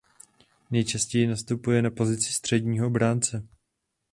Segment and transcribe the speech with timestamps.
[0.71, 3.47] Nejčastěji nastupuje na pozici středního obránce.